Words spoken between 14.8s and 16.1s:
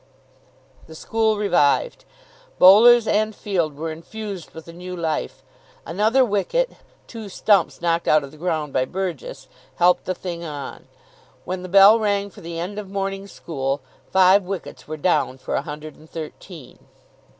were down for a hundred and